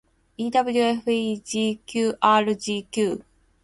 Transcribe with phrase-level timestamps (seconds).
[0.43, 1.87] ewfegqrgq